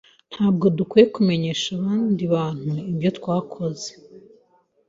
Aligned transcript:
Ntabwo 0.33 0.65
dukwiye 0.77 1.05
kumenyesha 1.15 1.67
abandi 1.79 2.23
bantu 2.33 2.71
ibyo 2.91 3.09
twakoze. 3.17 3.89